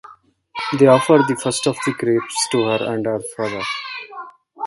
[0.79, 3.61] They offered the first of the grapes to her and her father.